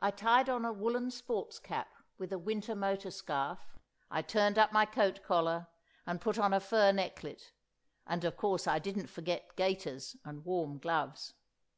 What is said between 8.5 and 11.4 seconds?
I didn't forget gaiters and warm gloves.